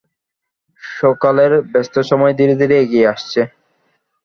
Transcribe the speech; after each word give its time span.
সকালের 0.83 1.51
ব্যস্ত 1.71 1.95
সময় 2.09 2.33
ধীরেধীরে 2.39 2.75
এগিয়ে 2.79 3.09
আসছে। 3.13 3.41